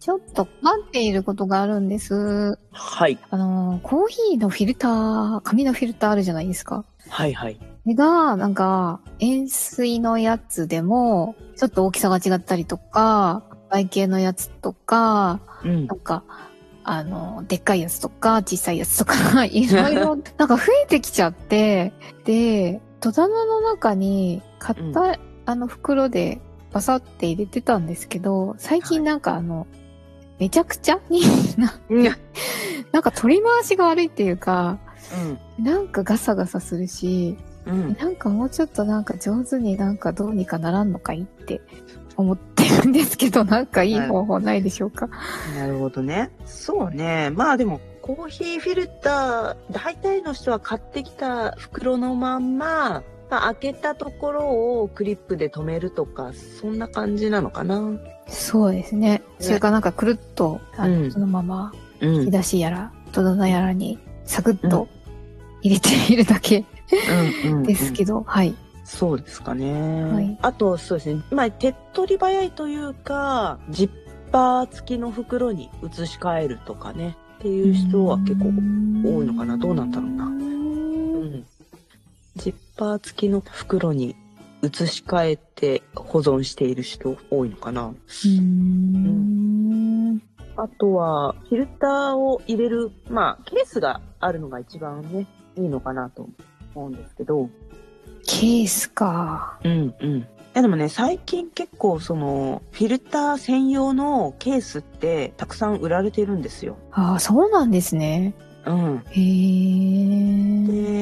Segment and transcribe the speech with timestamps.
[0.00, 3.18] ちょっと困っていることがあるんですはい。
[3.30, 7.54] あのコーヒーのフィルター紙のフィルターあるじゃないですかはいはい。
[7.56, 15.94] これが、なんか、塩水のやつでも、ちょっと大きさが違ったりとか、外形のやつとか、うんな。
[15.94, 16.22] んか、
[16.84, 21.92] あの、でっかいやつとか、小さいやつとか、 いろいろ、 なんか増えてきちゃって、
[22.24, 26.40] で、戸棚の中に、買った、うあの袋で、
[26.72, 29.66] バサって入れてたんですけど、最近なんかあの、
[30.38, 31.22] めちゃくちゃに
[31.56, 31.74] な、
[33.00, 34.78] んか取り回しが悪いっていうか、
[35.58, 35.64] うん。
[35.64, 37.36] なんかガサガサするし、
[37.66, 37.94] うん。
[37.94, 41.60] なんかもうちょっとなんか上手になんかどうにかならんのかいって
[42.16, 45.08] 思ってるんですけど、なんかいい方法ないでしょうか？
[45.56, 46.30] なるほどね。
[46.44, 47.30] そうね。
[47.30, 57.98] まあでも、コーヒーフィルター、大体の人は買ってきた袋のまんま、まあ、開けたところをクリップで留めるとか、そんな感じなのかな？
[58.26, 59.22] そうですね。
[59.38, 62.14] それからなんかくるっと、あのうんそのままうん。
[62.16, 64.88] 引き出しやら、戸棚やらにサクッと
[65.62, 66.64] 入れているだけ
[67.44, 68.54] うんうんですけど、はい。
[68.84, 70.04] そうですかね。
[70.04, 71.22] はいあと、そうですね。
[71.30, 73.90] まあ、手っ取り早いというか、ジッ
[74.30, 77.16] パー付きの袋に移し替えるとかね。
[77.38, 78.50] っていう人は結構多
[79.22, 79.56] いのかな？
[79.56, 80.28] どうなんだろうな
[82.78, 84.14] パー付きの袋に
[84.62, 90.22] 移し替えて保存している人多いのかなうーん。
[90.56, 96.28] あとは、フィルターを入れる、まあ、ケースがあるのが一番ね、いいのかなと
[96.74, 97.48] 思うんですけど。
[98.26, 99.58] ケースか。
[99.64, 100.16] うんうん。
[100.18, 100.24] い
[100.54, 106.76] やでもね、最近結構その、フィルター専用のケースってたくさん売られてるんですよ。
[106.90, 108.34] ああ、そうなんですね。
[108.66, 109.02] うん。
[109.10, 109.20] へ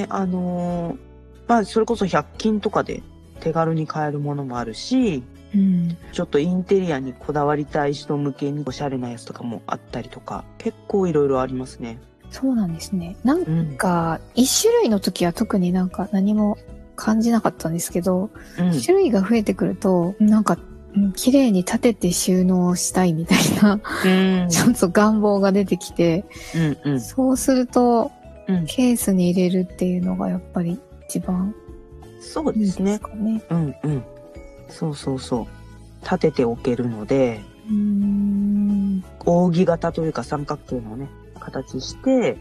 [0.00, 0.04] え。
[0.04, 1.13] で、あのー
[1.46, 3.02] まあ、それこそ100均とかで
[3.40, 5.22] 手軽に買えるものもあるし、
[5.54, 5.96] うん。
[6.12, 11.98] ちょっとインテリアにこだわりたい人向けにおしゃれなやつとかもあったりとか、結構いろいろありますね。
[12.30, 13.16] そうなんですね。
[13.22, 13.76] なんうん。
[13.76, 16.58] か、一種類の時は特になんか何も
[16.96, 18.80] 感じなかったんですけど、うん。
[18.80, 24.48] 種類が増えてくると、なんか、うん綺麗に立てて収納したいみたいな、うん。
[24.48, 26.24] ちょっと願望が出てきて、
[26.84, 26.92] うん。
[26.92, 27.00] うん。
[27.00, 28.12] そうすると、
[28.46, 30.78] うんケースに入れるっていうのがやっぱり
[31.14, 31.54] 一番
[32.20, 33.00] そうですですね。
[33.50, 33.74] うん。
[33.84, 34.04] うん。
[34.68, 35.46] そうそうそう。
[36.02, 39.04] 立てておけるので、うーん。
[39.24, 41.08] 扇形というか三角形のね、
[41.38, 42.36] 形して、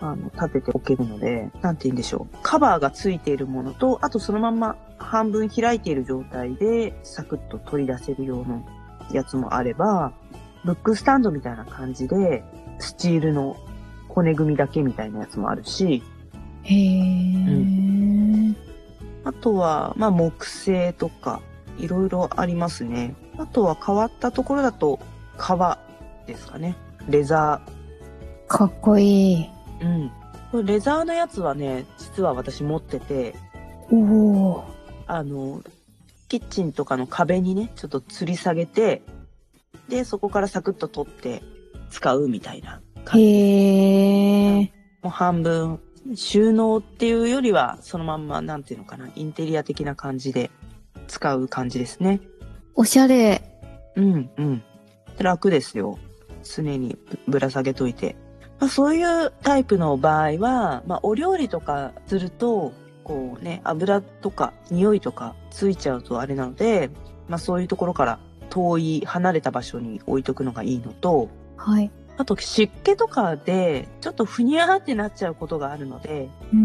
[0.00, 2.36] あの、立てておけるので、なんて言うんでしょう。
[2.42, 8.62] カバーがついているものと、あとそのまんま半分開いている状態で、サクッと取り出せるような
[9.10, 10.12] やつもあれば、
[10.66, 12.44] ブックスタンドみたいな感じで、
[12.78, 13.56] スチールの
[14.08, 16.02] 骨組みだけみたいなやつもあるし、
[16.64, 17.91] へー。
[19.24, 21.40] あとは、まあ、木製とか、
[21.78, 23.14] いろいろありますね。
[23.38, 25.00] あとは変わったところだと、
[25.36, 25.78] 革
[26.26, 26.76] ですかね。
[27.08, 27.60] レザ
[28.46, 29.50] かっこいい。
[29.80, 29.86] ー。
[29.86, 30.12] うん。
[30.50, 33.34] これレザーのやつはね、実は私持ってて、
[33.90, 34.64] おお。
[35.06, 35.62] あの、
[36.28, 39.02] キッチンとかの壁にね、ちょっと吊り下げて、
[39.88, 41.42] で、そこからサクッと取って
[41.90, 43.26] 使うみたいな感じ。
[43.26, 44.70] へー。
[45.02, 45.80] もう半分、
[46.14, 50.50] 収納っていうよりは、そのまんま、なんていうのかな、インテリア的な感じで
[51.06, 52.20] 使う感じですね。
[52.74, 53.42] おしゃれ。
[53.96, 54.62] うん、うん。
[55.18, 55.98] 楽ですよ。
[56.42, 58.16] 常にぶら下げといて。
[58.58, 62.72] まあ、そういうタイプの場合は、まあ、お料理とかすると、
[63.04, 66.90] こうね、油とか匂いとかついちゃうとあれなので、
[67.28, 68.18] まあ、そういうところから
[68.50, 71.90] 遠い離れた場所に置いとくのがいいのと、はい。
[72.18, 76.58] あと湿気とかでちょっとふにゃーってなっちゃうことがあるので、うー。
[76.58, 76.64] うん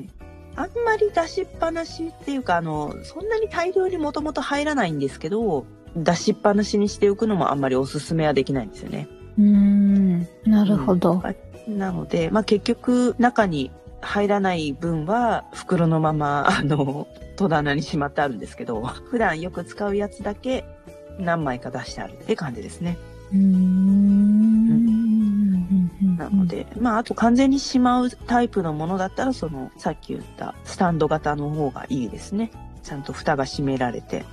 [0.00, 0.08] ん。
[0.56, 5.66] あんまり出しっぱなしっていうか、あの、そんなに大量にもともと入らないんですけど、
[5.96, 9.08] 出しっぱなしにしておくのもあんまりおすすめはできないんですよね。
[9.38, 10.28] うーん。
[10.44, 11.22] なるほど。
[11.68, 13.70] なので、まあ結局中に
[14.00, 17.06] 入らない分は袋のまま、 あの、
[17.36, 20.64] 戸棚にしまってあるんですけど、普段よく使うやつだけ
[21.18, 22.98] 何枚か出してあるって感じですね。
[23.32, 23.87] うーん。
[26.28, 32.50] なので、まあ、あと完全にしまうタイプのものだったら、その、さっき言ったスタンド型の方がいいですね。
[32.82, 34.24] ちゃんと蓋が閉められて。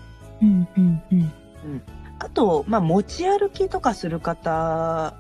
[0.42, 1.32] うんうんうん。
[2.20, 5.14] あと、まあ、持ち歩きとかする方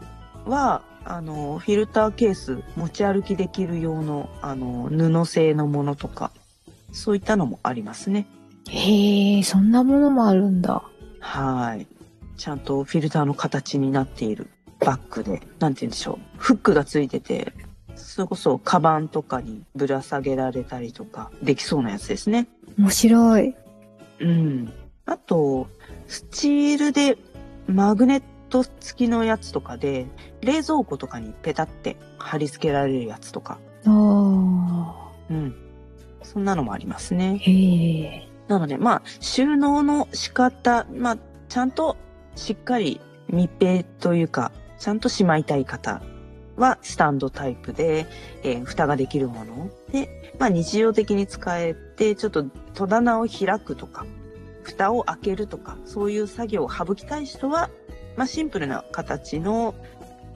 [0.45, 6.31] は、あの、フィルターケース持ち歩きできる用の、あの、布製のものとか、
[6.91, 8.27] そういったのもありますね。
[8.69, 10.83] へえ、そんなものもあるんだ。
[11.19, 11.87] はい。
[12.37, 14.49] ちゃんとフィルターの形になっている
[14.85, 16.37] バッグで、なんて言うんでしょう。
[16.37, 17.53] フックがついてて、
[17.95, 22.47] それこそカバンとかにぶら下げられたりとかできそうなやつですね。
[22.77, 23.55] 面白い。
[24.19, 24.73] うん。
[25.05, 25.67] あと、
[26.07, 27.17] スチールで
[27.67, 30.05] マグネット付きのやつとかで、
[30.41, 33.57] 冷蔵庫とかにペタって貼り付けられるやつとか。
[33.85, 35.11] ああ。
[35.29, 35.55] うん。
[36.23, 37.37] そんなのもありますね。
[37.39, 38.27] へえ。
[38.47, 41.17] なので、まあ、収納の仕方、まあ、
[41.49, 41.97] ちゃんと
[42.35, 42.99] しっかり
[43.29, 46.01] 密閉というか、ちゃんとしまいたい方
[46.55, 48.05] はスタンドタイプで、
[48.43, 49.69] えー蓋ができるもの。
[49.91, 54.05] で、まあ日常的に使えて、ちょっと戸棚を開くとか、
[54.63, 57.69] 蓋を開けるとか、そういう作業を省きたい人は、
[58.15, 59.75] まあシンプルな形の、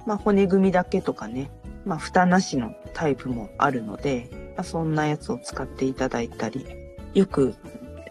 [0.06, 1.52] まあ骨組みだけとかね、
[1.86, 6.66] まあ蓋なしのタイプもあるので、まあそんなやつを使っていただいたり、
[7.14, 7.56] よく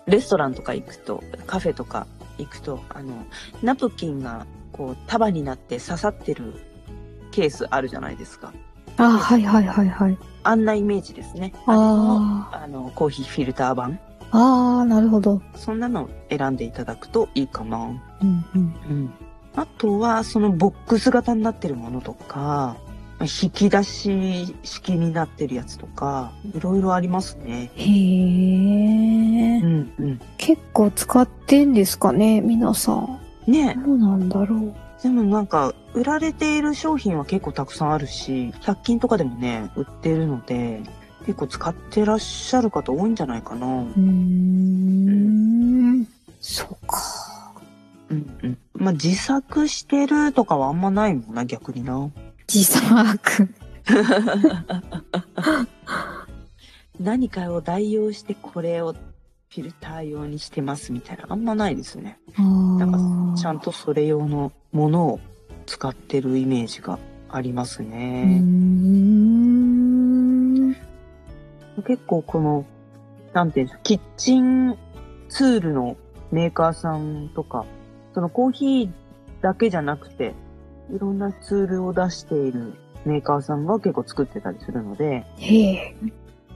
[0.07, 2.07] レストランとか行くと、カフェとか
[2.39, 3.27] 行くと、あの、
[3.63, 6.55] ナプキンがこう束になって刺さってる
[7.31, 8.53] ケースあるじゃないですか。
[8.97, 10.19] あはいはいはいはい。
[10.43, 11.53] あんなイメージですね。
[11.67, 13.99] あああの、コーヒーフィルター版。
[14.31, 14.39] あ。
[14.39, 15.41] ああ、なるほど。
[15.55, 17.79] そんなのを選んでいただくといいかな。
[17.79, 18.75] うんうん。
[18.91, 19.11] うん。
[19.55, 22.77] あとは、そのボックス型になってるものとか、
[23.21, 27.71] 引き出し式になってるやつとか、いろいろありますね。
[27.75, 29.67] へえう。
[29.67, 30.21] んうん。
[30.37, 33.18] 結構使ってんですかね、皆さん。
[33.51, 34.75] ねどうなんだろう。
[35.03, 40.83] でもなんか、売られている商品は結構たくさんあるし、100均とかでもね、売ってるので、
[41.25, 43.67] 結構使ってらっしゃる方多いんじゃないかな。
[43.67, 46.07] うーん。
[46.41, 46.99] そうか。
[48.11, 48.59] うんうん。
[48.75, 52.11] まあ、自作してるとかはあんまないもんな、逆にな。
[52.53, 53.49] 自作。
[56.99, 58.95] 何かを代用してこれを
[59.51, 62.19] フィルター用にしてますみたいな、あんまないですね。
[62.37, 65.21] あなんかーちゃんとそれ用のものを
[65.65, 66.99] 使ってるイメージが
[67.31, 68.41] ありますね。
[68.41, 70.75] ん。
[71.87, 72.67] 結構この、
[73.33, 74.77] なんていうんですか、キッチン
[75.31, 75.97] ツールの
[76.31, 77.65] メーカーさんとか、
[78.13, 78.91] そのコーヒー
[79.41, 80.35] だけじゃなくて、
[80.95, 82.75] いろんなツールを出している
[83.07, 85.25] メーカーさんが結構作ってたりするので。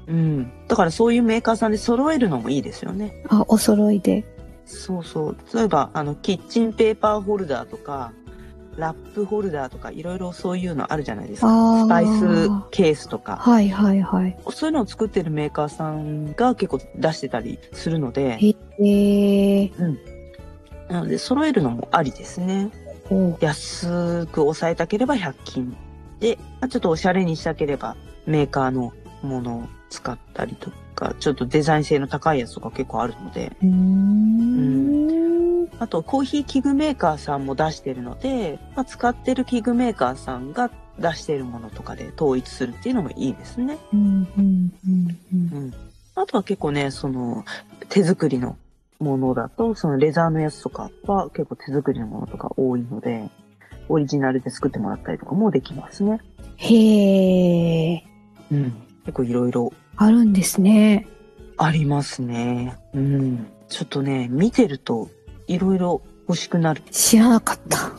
[0.06, 0.52] うん。
[0.68, 3.24] だからそういうメーカーさんで揃えるのもいいですよね。
[3.28, 4.24] あ、お揃いで。
[4.64, 5.36] そうそう。
[5.54, 8.12] 例えば、あの、キッチンペーパーホルダーとか、
[8.76, 11.84] ラップホルダーとか、いろいろそういうのあるじゃないですか。
[11.84, 12.10] スパイス
[12.70, 13.36] ケースとか。
[13.36, 14.36] はいはいはい。
[14.50, 19.70] そういうのを作ってるメーカーさんが結構出してたりするので、へえ。
[20.88, 22.70] なので揃えるのもありですね。
[23.10, 25.76] お安く抑えたければ100均
[26.20, 27.96] で、まあちょっとおしゃれにしたければ
[28.26, 29.62] メーカーのものを
[29.92, 35.22] 使ったりとか、ちょっとデザイン性の高いやつとか結構あるので、うーん。
[35.78, 43.78] あとコーヒー器具メーカーさんも出してるので、まあ、使ってる器具メーカーさんが出してるものとかで統一するっていうのもいいですね。
[43.92, 44.72] うん。
[46.14, 47.44] あとは結構ね、その
[47.88, 48.56] 手作りの
[48.98, 53.28] ものだと、そのレザーのやつとかは結構手作りのものとか多いので、
[53.88, 56.20] オリジナルで作ってもらったりとかもできますね。
[56.56, 58.04] へえ。
[58.50, 58.72] うん。
[59.04, 61.06] 結構いろいろあるんですね。
[61.58, 62.76] ありますね。
[62.94, 63.46] うん。
[63.68, 65.08] ちょっとね、見てると
[65.46, 66.82] いろいろ欲しくなる。
[66.90, 67.92] 知らなかった。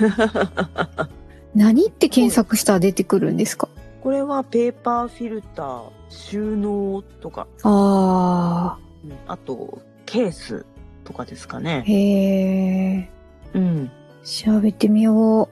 [1.54, 3.68] 何って検索したら出てくるんですか？
[4.02, 10.64] これはペーパーフィルター、収納とか、あうんあと、ケース
[11.04, 11.60] とかですかあ。
[11.60, 11.82] ね。
[11.86, 13.10] へえ。
[13.54, 13.90] うん。
[14.24, 15.48] 調べてみよ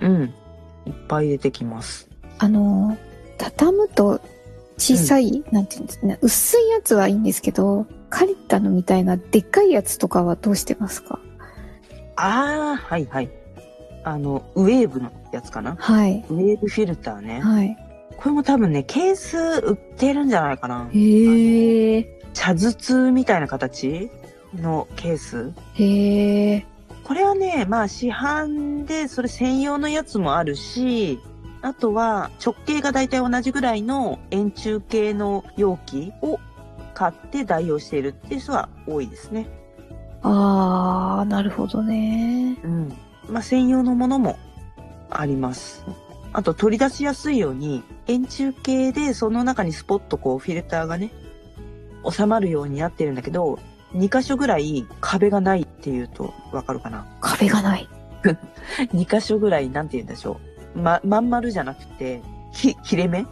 [0.00, 0.06] う。
[0.06, 0.34] うん。
[0.86, 2.08] いっぱい出てきます。
[2.38, 2.96] あの、
[3.40, 4.20] 畳むと
[4.76, 11.18] 小さい、なんていうんですかね、薄いやつはいいんですけど、カリッタのみたいなでっかいやつとかはどうしてますか？
[12.16, 13.30] ああ、はいはい。
[14.04, 15.76] あの、ウェーブのやつかな？
[15.78, 16.24] はい。
[16.28, 17.40] ウェーブフィルターね。
[17.40, 17.76] はい。
[18.16, 20.90] これも多分ね、ケース売ってるんじゃないかな。
[20.92, 22.20] へえ。
[22.34, 24.10] 茶筒みたいな形
[24.54, 25.52] のケース。
[25.74, 26.66] へえ。
[27.04, 31.18] これはね、まあ市販でそれ専用のやつもあるし、
[31.62, 36.40] あとは直径がだいたい同じぐらいの円柱形の容器を
[36.94, 39.46] 買って代用しているっていう人は多いですね。
[40.22, 42.58] あー、なるほどね。
[42.62, 42.96] うん。
[43.28, 44.38] まあ、専用のものも
[45.10, 45.84] あります。
[46.32, 51.12] あと取り出しやすいように円柱形でその中にスポッとこうフィルターがね、
[52.08, 53.58] 収まるようになってるんだけど、
[53.94, 57.88] 2箇所ぐらい壁がないっていうとわかるかな壁がない。
[58.94, 60.49] ?2 箇所ぐらいなんて言うんでしょう。
[60.74, 62.22] ま、まん丸じゃなくて、
[62.52, 63.26] ひ、切れ目？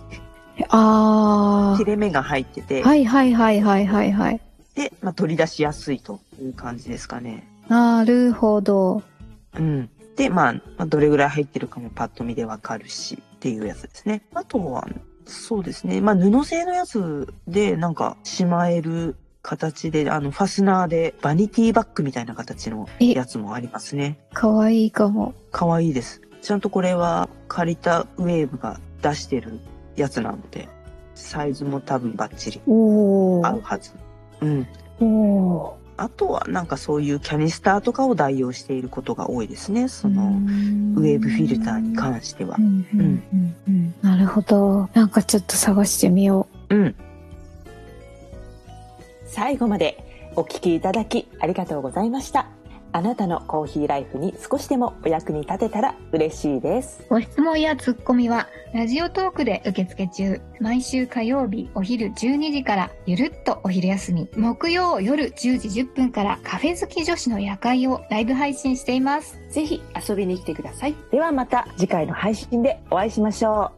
[0.70, 2.86] あ切れ目が入ってて、ー。
[2.86, 4.40] はいはいはいはいはいはい。
[4.74, 7.46] で、まあ、取り出しやすいという感じですかね。
[7.68, 9.02] なるほど。
[9.56, 9.88] うん。
[10.16, 14.22] で、まあ、まあ、どれぐらい入ってるかもパッと見でわかるしっていうやつですね。
[14.34, 14.88] あとは、
[15.26, 16.00] そうですね。
[16.00, 24.18] まあ、布製のやつで、なんか、しまえる形で、あの、ファスナーで、バニティバッグみたいな形のえやつもありますね。
[24.32, 25.34] かわいいかも。
[25.52, 26.20] かわいいです。
[26.42, 29.58] ちゃんとこれは、借りたウェーブが出してる
[29.96, 30.68] やつなので、
[31.14, 32.60] サイズも多分バッチリ。
[32.66, 33.90] 合うはず。
[34.40, 34.66] うん。
[35.00, 35.78] おー。
[35.96, 39.88] あとは、なんかそういうキャニスターとかを代用していることが多いですね。
[39.88, 40.28] その、
[40.96, 42.62] ウウェーブフィルターに関してはう。
[42.62, 44.88] んうんうんうんなるほど。
[44.94, 46.94] なんかちょっと探してみようん。
[49.26, 52.48] 最後までお聞きいただきありがとうございました。
[52.92, 57.02] あなたのコーヒーライフに少しでもお役に立てたら嬉しいです。
[57.10, 57.14] う。
[57.14, 60.40] ご質問やツッコミは、ラジオトークで受付中。
[60.60, 64.28] 毎週火曜日お昼12時から、ゆるっとお昼休み。
[64.36, 69.38] 木曜夜10時10分から、カフェ好き女子の夜会をライブ配信しています。
[69.50, 70.94] ぜひ遊びに来てください。
[71.10, 73.77] ではまた次回の配信でお会いしましょう。